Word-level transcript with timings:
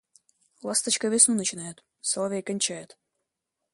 Ласточка 0.63 1.09
весну 1.11 1.35
начинает, 1.35 1.85
соловей 2.01 2.41
кончает. 2.41 2.97